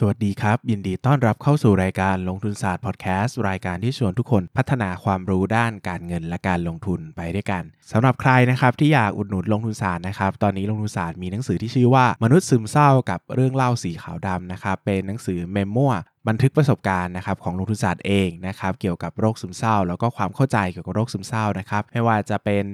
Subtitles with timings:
[0.00, 7.62] สวัสดีครับ ยินดีต้อนรับเข้าสู่รายการลงทุนศาสตร์พอดแคสต์รายการที่ชวนทุกคนพัฒนาความรู้ด้านการเงินและการลงทุนไปด้วยกัน
[7.92, 15.78] สำหรับใครนะครับที่อยากอุดหนุนลงทุนศาสตร์นะครับตอนนี้ลงทุนศาสตร์มีหนังสือที่ชื่อว่ามนุษย์ซึมเศร้ากับเรื่องเล่าสีขาวดำนะครับเป็นหนังสือ memoir
[16.28, 22.64] บันทึกประสบการณ์นะครับของลงทุนศาสตร์เองนะครับเกี่ยวกับโรคซึมเศร้า แล้วก็ความเข้าใจเกี่ยวกับโรคซึมเศร้านะครับไม่ว่าจะเป็น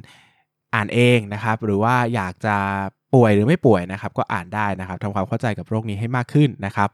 [0.74, 2.56] อ่านเองนะครับหรือว่าอยากจะ
[3.14, 6.90] ป่วยหรือไม่ป่วยนะครับก็อ่านได้นะครับทำความเข้าใจกับโรคนี้ให้มากขึ้นนะครับ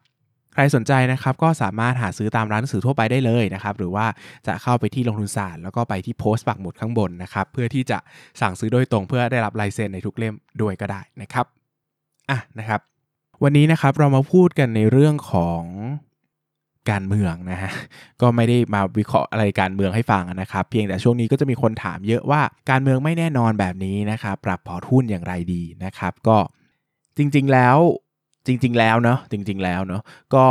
[0.64, 4.06] รสนใจนะครับก็สามารถหาซื้อตามร้านหนังสือทั่วไปได้เลยนะครับหรือว่า
[4.46, 7.98] จะเข้าไปที่ลงทุนศาสตร์แล้วก็ไปที่โพสต์ปักหมุดข้างบนนะครับเพื่อที่จะ
[8.40, 11.46] สั่งซื้อโดยตรงเพื่อได้รับลายเซ็นในทุกเล่มด้วยก็ได้นะครับ
[12.30, 12.80] อะนะครับ
[13.42, 15.62] วันนี้นะครับเรามาพูดกันในเรื่องของ
[16.90, 17.72] การเมืองนะฮะ
[18.20, 26.38] ก็ไม่ได้มาวิเคราะห์อะไรการเมืองให้ฟังนะครับ เพียงแต่ช่วงนี้ก็จะมีคนถามเยอะว่าการเมืองไม่แน่นอนแบบนี้นะครับปรับพอร์ตหุ้นอย่างไรดีนะครับ ก็
[27.16, 27.76] จริงๆแล้ว
[28.48, 30.02] จริง ๆ แล้วเนาะจริง ๆ แล้วเนาะ
[30.34, 30.44] ก็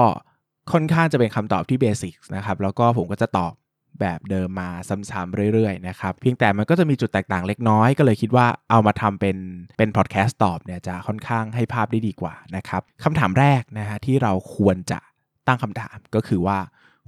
[0.71, 3.53] ค่อนข้างจะเป็นคำตอบที่เบสิกนะครับแล้วก็ผมก็จะตอบ
[3.99, 4.69] แบบเดิมมา
[5.11, 9.37] ซ้ำๆเรื่อยๆนะครับเพียงแต่มันก็จะมีจุดแตกต่างเล็กน้อยก็เลยคิดว่าเอามาทำเป็น
[9.77, 14.99] เป็นพอดแคสต์ตอบเนี่ยจะค่อนข้างให้ภาพได้ดีกว่านะครับคำถามแรกนะฮะที่เราควรจะ
[15.47, 16.57] ตั้งคำถามก็คือว่า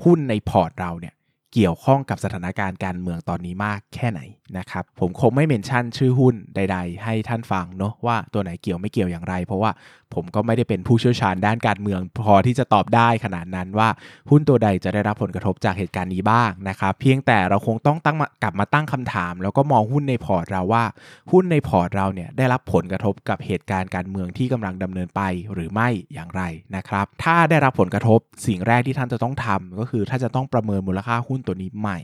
[0.03, 1.13] หุ้นในพอร์ตเราเนี่ย
[1.53, 4.21] เกี่ยวข้องกับสถานการณ์การเมืองตอนนี้มากแค่ไหน
[4.57, 9.71] นะครับ ผมคงไม่เมนชั่นชื่อหุ้นใด ๆ ให้ท่านฟังเนาะว่าตัวไหนเกี่ยวไม่เกี่ยวอย่างไร เพราะว่า
[10.13, 13.89] ผมก็ไม่ได้เป็นผู้เชี่ยวชาญด้านการเมือง พอที่จะตอบได้ขนาดนั้นว่า
[14.29, 20.83] หุ้นตัวใดจะได้รับผลกระทบจากเหตุการณ์นี้บ้างนะครับ เพียงแต่เราคงต้องตั้งกลับมาตั้งคำถาม แล้วก็มองหุ้นในพอร์ตเราว่า
[21.31, 25.21] หุ้นในพอร์ตเราเนี่ยได้รับผลกระทบกับเหตุการณ์การเมืองที่กำลังดำเนินไป
[25.53, 26.41] หรือไม่อย่างไร
[26.75, 31.99] นะครับ ถ้าได้รับผลกระทบสิ่งแรกที่ท่านจะต้องทำก็คือถ้าจะต้องประเมินมูลค่าหุ้นตัวนี้ใหม่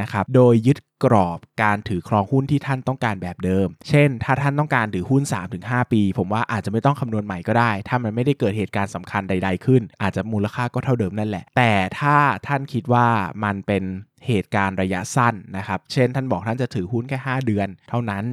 [0.00, 5.22] นะครับ โดยยึดกรอบการถือครองหุ้นที่ท่านต้องการแบบเดิม เช่น ถ้าท่านต้องการถือหุ้น
[5.58, 12.16] 3-5 ปี ผมว่าอาจจะไม่ต้องคำนวณใหม่ก็ได้ ถ้ามันไม่ได้เกิดเหตุการณ์สำคัญใด ๆ ขึ้น อาจจะมูลค่าก็เท่าเดิมนั่นแหละ แต่ถ้า
[12.46, 13.06] ท่านคิดว่า
[13.44, 13.82] มันเป็น
[14.26, 18.24] เหตุการณ์ระยะสั้นนะครับ เช่น ท่านบอกท่านจะถือหุ้นแค่ 5 เดือน เท่านั้น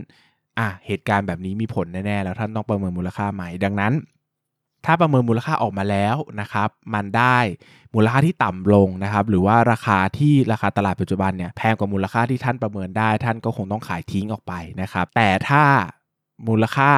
[0.59, 3.93] อะเหตุการณ์แบบนี้มีผลแน่ ๆ แล้วท่านต้องประเมินมูลค่าใหม่ ดังนั้น
[4.85, 7.37] ถ้าประเมินมูลค่าออกมาแล้วนะครับ มันได้
[7.95, 15.63] มูลค่าที่ต่ำลงนะครับ หรือว่าราคาที่ราคาตลาดปัจจุบันเนี่ยแพงกว่ามูลค่าที่ท่านประเมินได้ ท่านก็คงต้องขายทิ้งออกไปนะครับ แต่ถ้า
[16.47, 16.91] มูลค่า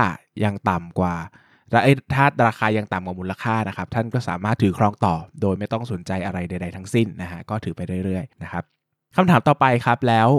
[0.43, 1.15] ยังต่ำกว่า
[1.71, 1.79] และ
[2.13, 8.63] ถ้าราคายังต่ำกว่ามูลค่านะครับ ท่านก็สามารถถือครองต่อ โดยไม่ต้องสนใจอะไรใด ๆ ทั้งสิ้นนะฮะก็ถือไปเรื่อยๆนะครับ
[9.15, 10.29] คำถามต่อไปครับแล้ว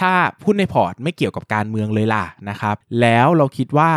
[0.00, 0.12] ถ้า
[0.44, 3.90] หุ้นในพอร์ตไม่เกี่ยวกับการเมืองเลยล่ะนะครับ แล้วเราคิดว่า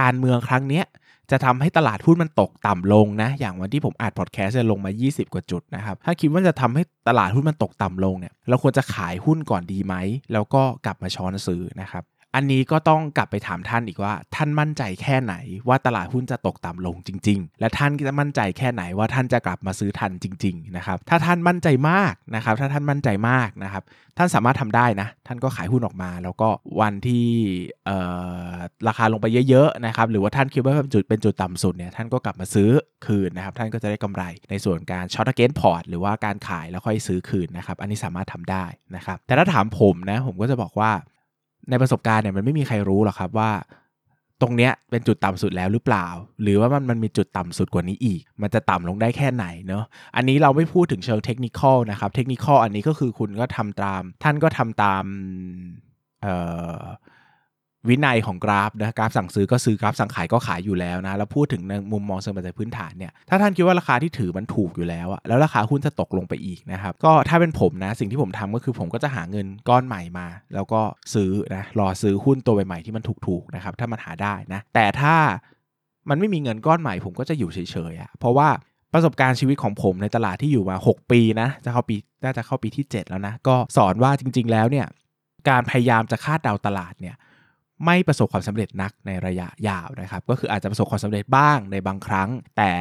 [0.00, 0.84] การเมืองครั้งเนี้ย
[1.30, 9.94] จะทำให้ตลาดหุ้นมันตกต่ำลงนะ อย่างวันที่ผมอัดพอดแคสต์จะลงมา 20 กว่าจุดนะครับ ถ้าคิดว่าจะทำให้ตลาดหุ้นมันตกต่ำลงเนี่ย เราควรจะขายหุ้นก่อนดีไหม
[10.32, 15.34] แล้วก็กลับมาช้อนซื้อนะครับ อันนี้ก็ต้องกลับไปถามท่านอีกว่า ท่านมั่นใจแค่ไหน
[15.68, 23.82] ว่าตลาดหุ้นจะตกต่ำลงจริง ๆ และท่านจะมั่นใจแค่ไหนว่าท่านจะกลับมาซื้อทันจริง ๆ นะครับ ถ้าท่านมั่นใจมากนะครับ ถ้าท่านมั่นใจมากนะครับ
[24.18, 26.48] ท่านสามารถทำได้นะ ท่านก็ขายหุ้นออกมา แล้วก็
[26.80, 27.24] วันที่
[28.88, 32.70] ราคาลงไปเยอะๆนะครับ หรือว่าท่านคิดว่าเป็นจุดเป็นจุดต่ำสุดเนี่ย ท่านก็กลับมาซื้อ
[33.06, 38.64] คืนนะครับ ท่านก็จะได้กำไรในส่วนการ short against port หรือว่าการขายแล้วค่อยซื้อคืนนะครับ อันนี้สามารถทำได้
[38.96, 40.92] นะครับ แต่ถ้าถามผมนะ ผมก็จะบอกว่า
[41.70, 43.50] ในประสบการณ์เนี่ยมันไม่มีใครรู้หรอกครับว่า
[44.42, 46.06] ตรงเนี้ยเป็นจุดต่ำสุดแล้วหรือเปล่า
[46.42, 49.84] หรือว่ามันมันมีจุดต่ำสุดกว่านี้อีก มันจะต่ำลงได้แค่ไหนเนาะ
[50.16, 51.60] อันนี้เราไม่พูดถึงเชิงเทคนิค
[51.90, 55.04] นะครับเทคนิคอันนี้ก็คือคุณก็ทำตาม ท่านก็ทำตาม
[56.22, 56.34] เอ่
[56.76, 56.80] อ
[57.88, 70.80] วินัยของกราฟนะกราฟสั่งซื้อก็ซื้อกราฟสั่งขายก็ขายอยู่แล้วนะแล้วพูดถึงในมุมมองเชิงปัจจัยพื้นฐานเนี่ยถ้าท่านคิดว่าราคาที่ถือมันถูกอยู่แล้วอะแล้วราคาหุ้นจะตกลงไปอีกนะครับก็ถ้าเป็นผมนะสิ่งที่ผมทำก็คือผมก็จะหาเงินก้อนใหม่มา แล้วก็
[71.14, 75.14] ซื้อนะรอซื้อหุ้นตัวใหม่ๆที่มันถูกๆนะครับถ้ามันหาได้นะแต่ถ้า
[76.08, 77.58] มันไม่มีเงินก้อนใหม่ ผมก็จะอยู่เฉ
[77.92, 78.48] ยๆอะเพราะว่า
[78.92, 84.86] ประสบการณ์ชีวิตของผมในตลาดที่อยู่มา 6 ปีนะจะเข้าปีน่าจะเข้าปีที่ 7 แล้วนะก็สอนว่าจริง ๆ แล้วเนี่ย
[85.48, 87.16] การพยายามจะคาดเดาตลาดเนี่ย
[87.84, 92.72] ไม่ประสบความสำเร็จนักในระยะยาวนะครับ ก็คืออาจจะประสบความสำเร็จบ้างในบางครั้ง แต่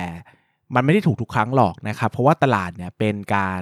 [0.75, 3.61] มันไม่ได้ถูกทุกครั้งหรอกนะครับ เพราะว่าตลาดเนี่ยเป็นการ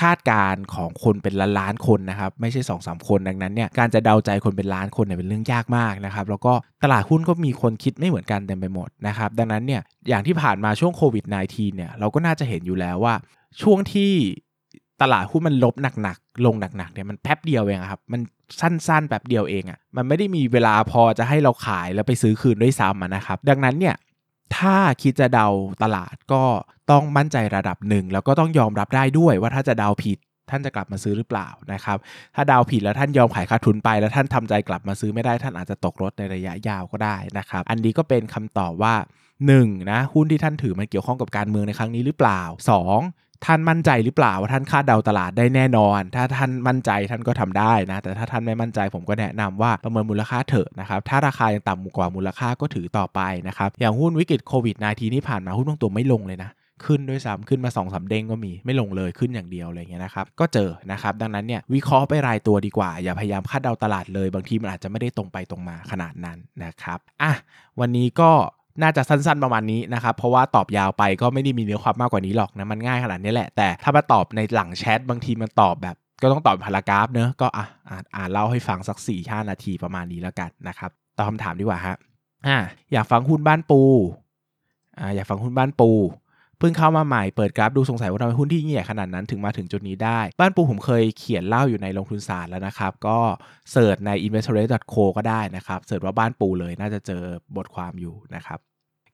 [0.00, 6.52] คาดการณ์ของคนเป็นล้านล้านคนนะครับ ไม่ใช่2อสคนดังนั้นเนี่ยการจะเดาใจคนเป็นล้านคนเนี่ยเป็นเรื่องยากมากนะครับ แล้วก็
[6.82, 13.14] ตลาดหุ้นก็มีคนคิดไม่เหมือนกันเต็มไปหมดนะครับ ดังนั้นเนี่ยอย่างที่ผ่านมาช่วงโควิด -19 เนี่ยเราก็น่าจะเห็นอยู่แล้วว่า
[13.62, 14.12] ช่วงที่
[15.02, 18.20] ตลาดหุ้นมันลบหนัก ลงหนักๆเนี่ยมันแป๊บเดียวเองครับ มัน
[18.60, 23.96] สั้นๆแบบเดียวเองอะ่ะมันไม่ได้มีเวลาพอจะให้เราขายแล้วไปซื้อคืนด้วยซ้ำนะครับ ดังนั้นเนี่ย
[24.56, 25.48] ถ้าคิดจะเดา
[25.82, 26.42] ตลาดก็
[26.90, 30.18] ต้องมั่นใจระดับหนึ่งแล้วก็ต้องยอมรับได้ด้วยว่าถ้าจะเดาผิด
[30.50, 31.98] ท่านจะกลับมาซื้อหรือเปล่านะครับ
[32.34, 38.94] ถ้าดาวผิดแล้วท่านยอมขายขาดทุนไปแล้วท่านทำใจกลับมาซื้อไม่ได้ท่านอาจจะตกรถในระยะยาวก็ได้นะครับ อันนี้ก็เป็นคำตอบว่า
[39.42, 42.42] 1 นะหุ้นที่ท่านถือมันเกี่ยวข้องกับการเมืองในครั้งนี้หรือเปล่า
[42.88, 43.27] 2.
[43.46, 56.50] ท่านมั่นใจหรือเปล่าว่าท่านคาดเดาตลาดได้แน่นอน ถ้าท่านมั่นใจท่านก็ทำได้นะ แต่ถ้าท่านไม่มั่นใจผมก็แนะนำว่าประเมินมูลค่าเถอะนะครับ ถ้าราคายังต่ำกว่ามูลค่าก็ถือต่อไปนะครับ อย่างหุ้นวิกฤตโควิด -19 นี่ผ่านมาหุ้นบางตัวไม่ลงเลยนะ
[56.86, 67.32] ขึ้นด้วยซ้ำขึ้นมา2อสเด้งก็มีไม่ลงเลยขึ้นอย่างเดียวอะไรเงี้ยนะครับก็เจอนะครับดังนั้นเนี่ยวิเคราะห์ไปรายตัวดีกว่า อย่าพยายามคาดเดาตลาดเลย บางทีมันอาจจะไม่ได้ตรงไปตรงมาขนาดนั้นนะครับอะ
[67.80, 68.30] วันนี้ก็
[68.82, 81.96] น่าจะสั้นๆประมาณนี้นะครับ เพราะว่าตอบยาวไปก็ไม่ได้มีเนื้อความมากกว่านี้หรอกนะ มันง่ายขนาดนี้แหละ แต่ถ้ามาตอบในหลังแชทบางทีมันตอบแบบก็ต้องตอบพารากราฟเนอะก็อะอ่านอ่านเล่าให้ฟังสัก4ี่ห้านาทีประมาณนี้แล้วกันนะครับตอบคำถามดีกว่าฮะ
[82.46, 82.58] อะ
[82.92, 83.80] อยากฟังหุ้นบ้านปู
[84.98, 85.90] อ่าอยากฟังหุ้นบ้านปู
[86.58, 93.18] เพิ่งเข้ามาใหม่เปิดกราฟดูสงสัยว่าทำไมหุ้นที่ใหญ่ขนาดนั้นถึงมาถึงจุดนี้ได้ บ้านปูผมเคยเขียนเล่าอยู่ในลงทุนศาสตร์แล้วนะครับ ก็
[93.72, 97.22] เสิร์ชใน investor.co ก็ได้นะครับเสิร์ชว่าบ้านปูเลยน่าจะเจอ
[97.56, 98.60] บทความอยู่นะครับ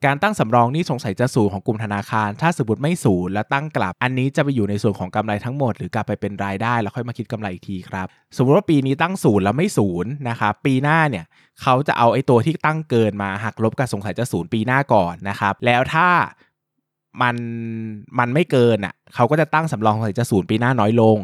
[0.04, 8.06] การตั้งสำรองนี่สงสัยจะศูนย์ของกลุ่มธนาคาร ถ้าสมมติไม่ศูนย์แล้วตั้งกลับ อันนี้จะไปอยู่ในส่วนของกำไรทั้งหมด หรือกลับไปเป็นรายได้แล้วค่อยมาคิดกำไรอีกทีครับ
[8.36, 11.24] สมมติว่าปีนี้ตั้งศูนย์แล้วไม่ศูนย์นะครับปีหน้าเนี่ย
[11.62, 16.08] เขาจะเอาไอ้ตัวที่ตั้งเกินมาหักลบกับสงสัยจะศูนย์ปีหน้าก่อนนะครับแล้วถ้า
[17.22, 17.36] มัน
[18.18, 21.18] มันไม่เกินอะเขาก็จะตั้งสำรองสงสัยจะศูนย์ปีหน้าน้อยลง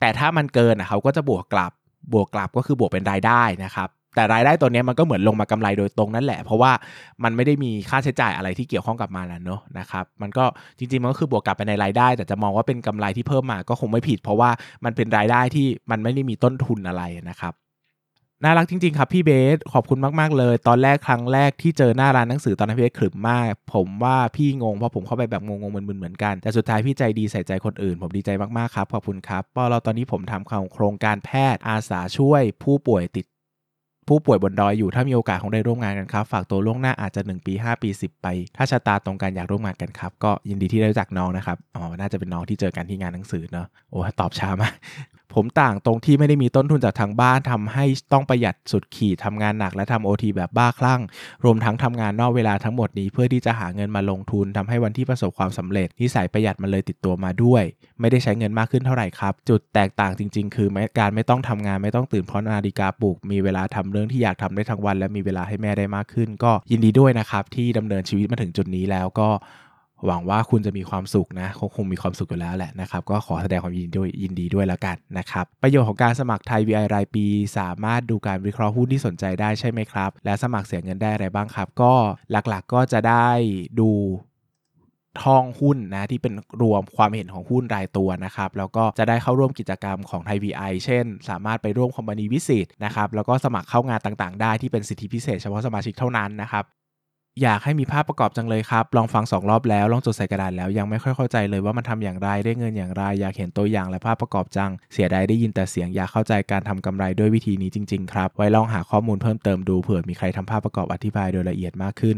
[0.00, 1.72] แต่ถ้ามันเกินอะเขาก็จะบวกกลับ
[2.12, 6.72] บวกกลับก็คือบวกเป็นรายได้นะครับแต่รายได้ตัวนี้มันก็เหมือนลงมากำไรโดยตรงนั่นแหละ เพราะว่า
[7.24, 10.44] มันไม่ได้มีค่าใช้จ่ายอะไรที่เกี่ยวข้องกับมันนะเนาะนะครับมันก็
[10.78, 14.50] จริงๆมันก็คือบวกกลับไปในรายได้ แต่จะมองว่าเป็นกำไรที่เพิ่มมาก็คงไม่ผิด เพราะว่า
[14.84, 17.54] มันเป็นรายได้ที่มันไม่ได้มีต้นทุนอะไรนะครับ
[18.44, 23.44] น่ารักจริง ๆ ครับพี่เบสขอบคุณมาก ๆ เลย ตอนแรกครั้งแรกที่เจอหน้าร้านหนังสือตอนนั้นพี่เบสขรึมมาก
[23.74, 33.26] ผมว่าพี่งงเพราะผมเข้าไปแบบงงๆมึนๆเหมือนกันแต่สุดท้ายพี่ใจดีใส่ใจคนอื่น ผมดีใจมากๆครับขอบคุณครับพอเราตอนนี้ผมทำโครงการแพทย์อาสาช่วย ผู้ป่วยติด
[34.08, 38.26] ผู้ป่วยบนดอยอยู่ถ้ามีโอกาสคงได้ร่วมงานกันครับฝากตัวล่วงหน้าอาจจะ 1 ปี 5 ปี 10 ไป
[38.56, 44.74] ถ้าชะตาตรงกันอยากร่วมงานกันครับก็ยินดีที่ได้รู้จักน้องนะครับอ๋อน่าจะเป็นน้องที่เจอกันที่งานหนังสือเนาะโอ้ตอบช้ามาก
[45.34, 51.00] ผมต่างตรงที่ไม่ได้มีต้นทุนจากทางบ้านทำให้ต้องประหยัดสุดขีดทำงานหนักและทำโอทีแบบบ้าคลั่ง
[51.44, 57.62] รวมทั้งทำงานนอกเวลาทั้งหมดนี้เพื่อที่จะหาเงินมาลงทุนทำให้วันที่ประสบความสำเร็จนิสัยประหยัดมันเลยติดตัวมาด้วย
[58.00, 69.28] ไม่ได้ใช้เงินมากขึ้นเท่าไหร่ครับ จุดแตกต่างจริง ๆ คือการไม่ต้องทำงานไม่ต้องตื่นเพราะนาฬิกาปลุกมีเวลาทำเรื่องที่อยากทำได้ทั้งวัน และมีเวลาให้แม่ได้มากขึ้น ก็ยินดีด้วยนะครับที่ดำเนินชีวิตมาถึงจุดนี้แล้วก็
[70.06, 77.26] หวังว่าคุณจะมีความสุขนะคงคงมีความสุขอยู่แล้วแหละนะครับ ก็ขอแสดงความยินดีด้วยยินดีด้วยแล้วกันนะครับ ประโยชน์ของการสมัครไทย VI รายปี
[77.58, 81.92] สามารถดูการวิเคราะห์หุ้นที่สนใจได้ใช่ไหมครับ และสมัครเสียเงินได้อะไรบ้างครับ ก็
[82.30, 83.28] หลักๆก็จะได้
[83.80, 83.90] ดู
[85.22, 96.64] ท่องหุ้นนะที่เป็นรวมความเห็นของหุ้นรายตัวนะครับแล้วก็จะได้เข้าร่วมกิจกรรมของไทย VI เช่น สามารถไปร่วมคอมพานีวิสิตนะครับแล้วก็สมัครเข้างานต่างๆ ได้ที่เป็นสิทธิพิเศษเฉพาะสมาชิกเท่านั้นนะครับ
[97.42, 112.16] อยากให้มีภาพประกอบจังเลยครับ ลองฟังสองรอบแล้ว ลองจดใส่กระดาษแล้ว ยังไม่ค่อยเข้าใจเลยว่ามันทำอย่างไร ได้เงินอย่างไร อยากเห็นตัวอย่างและภาพประกอบจัง เสียดายได้ยินแต่เสียง อยากเข้าใจการทำกำไรด้วยวิธีนี้จริง ๆ ครับ ไว้ลองหาข้อมูลเพิ่มเติมดู เผื่อมีใครทำภาพประกอบอธิบายโดยละเอียดมากขึ้น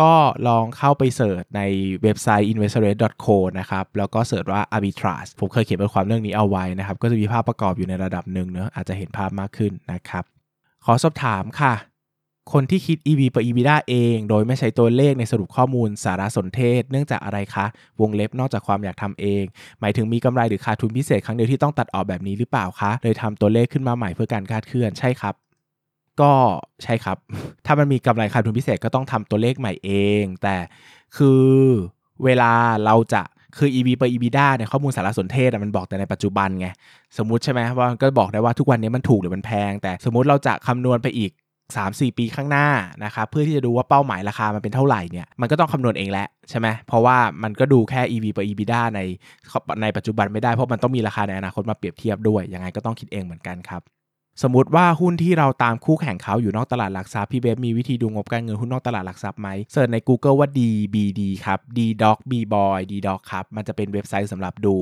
[0.00, 0.12] ก็
[0.48, 1.62] ลองเข้าไปเสิร์ชใน
[2.02, 10.24] เว็บไซต์ investorate.co นะครับ แล้วก็เสิร์ชว่า arbitrage ผมเคยเขียนบทความเรื่องนี้เอาไว้นะครับ ก็จะมีภาพประกอบอยู่ในระดับหนึ่งเนอะอาจจะเห็นภาพมากขึ้นนะครับ
[10.84, 11.74] ขอสอบถามค่ะ
[12.52, 17.66] คนที่คิด EV per EBITDA เอง โดยไม่ใช้ตัวเลขในสรุปข้อมูลสารสนเทศ เนื่องจากอะไรคะ
[18.00, 19.42] วงเล็บนอกจากความอยากทำเอง
[19.80, 25.34] หมายถึงมีกำไรหรือขาดทุนพิเศษครั้งเดียวที่ต้องตัดออกแบบนี้หรือเปล่าคะเลยทำตัวเลขขึ้นมาใหม่เพื่อการคาดเคลื่อนใช่ครับ
[26.20, 26.32] ก็
[26.84, 27.16] ใช่ครับ
[27.66, 29.90] ถ้ามันมีกำไรขาดทุนพิเศษก็ต้องทำตัวเลขใหม่เอ
[30.20, 30.56] ง แต่
[31.16, 31.44] คือ
[32.24, 32.52] เวลา
[32.84, 33.22] เราจะ
[33.58, 36.68] คือ EV ไป EBITDA เนี่ยข้อมูลสารสนเทศมันบอกแต่ในปัจจุบันไง
[37.18, 41.32] สมมติใช่ไหมว่าก็บอกได้ว่าทุกวันนี้มันถูกหรือมันแพง แต่สมมติเราจะคำนวณไปอีก
[41.76, 42.68] 3-4 ปีข้างหน้า
[43.04, 49.00] นะครับเพื่อที่จะดูว่าเป้าหมายราคามันเป็นเท่าไหร่เนี่ยมันก็ต้องคำนวณเองแหละใช่ไหมเพราะว่ามันก็ดูแค่ EV ต่อ EBITDA ใน
[49.82, 53.82] ในปัจจุบันไม่ได้เพราะมันต้องมีราคาในอนาคตมาเปรียบเทียบด้วยยังไงก็ต้องคิดเองเหมือนกันครับ
[54.42, 64.76] สมมติว่าหุ้นที่เราตามคู่แข่งเขาอยู่นอกตลาดหลักทรัพย์พี่เบฟมีวิธีดูงบการเงินหุ้นนอกตลาดหลักทรัพย์ไหมเสิร์ชใน Google ว่า DBD ครับ DDoc BBoy DDoc ครับมันจะเป็นเว็บไซต์สำหรับดู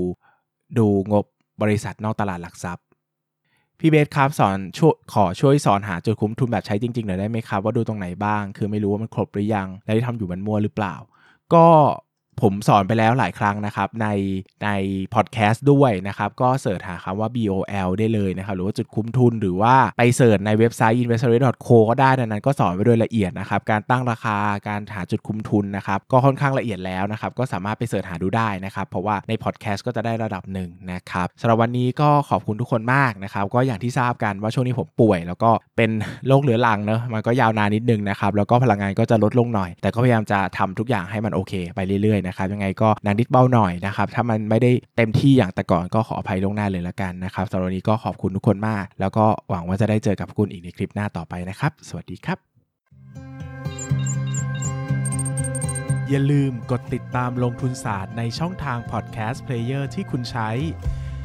[0.79, 1.25] ดูงบ
[1.63, 2.85] บริษัทนอกตลาดหลักทรัพย์
[3.81, 10.95] พี่เบสครับสอนช่วยขอช่วยสอนหาจุดคุ้มทุนแบบใช้จริงๆหน่อยได้ไหมครับ ว่าดูตรงไหนบ้าง คือไม่รู้ว่ามันครบหรือยัง และที่ทำอยู่มันมั่วหรือเปล่า
[11.55, 11.67] ก็
[12.43, 14.09] ผมสอนไปแล้วหลายครั้งนะครับ ใน
[14.65, 14.69] ใน
[15.15, 24.37] พอดแคสต์ด้วยนะครับ ก็เสิร์ชหาคำว่า BOL ได้เลยนะครับ หรือว่าจุดคุ้มทุนหรือว่าไปเสิร์ชในเว็บไซต์ investory.co ก็ได้นั้นก็สอนไปโดยละเอียดนะครับ การตั้งราคา
[24.69, 35.91] การหาจุดคุ้มทุนนะครับ ก็ค่อนข้างละเอียดแล้วนะครับ ก็สามารถไปเสิร์ชหาดูได้นะครับ เพราะว่าในพอดแคสต์ก็จะได้ระดับหนึ่งนะครับสำหรับวันนี้ก็ขอบคุณทุกคนมากนะครับ ก็อย่างที่ทราบกันว่าช่วงนี้ผมป่วย แล้วก็เป็น
[36.27, 52.39] โรคเรื้อรังเนอะมันก็ยาวนานนิดนึงนะครับแล้วก็พลังงานก็จะลดลงหน่อย แต่ก็พยายามจะทำทุกอย่างให้มันโอเค ไปเรื่อยๆนะครับยังไงก็นังดิดเบาหน่อยนะครับถ้ามันไม่ได้เต็มที่อย่างแต่ก่อนก็ขออภัยล่วงหน้าเลยละกันนะครับสำหรับวันนี้ก็ขอบคุณทุกคนมาก แล้วก็หวังว่าจะได้เจอกับคุณอีกในคลิปหน้าต่อไปนะครับ สวัสดีครับ
[56.09, 60.51] อย่าลืมกดติดตามลงทุนศาสตร์ในช่องทางพอดแคสต์เพลเยอร์ที่คุณใช้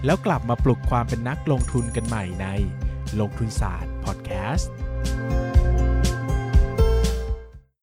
[0.05, 2.47] แล้วกลับมาปลุกความเป็นนักลงทุนกันใหม่ใน
[3.19, 4.71] ลงทุนศาสตร์พอดแคสต์